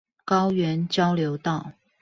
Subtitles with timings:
[0.25, 1.73] 高原交流道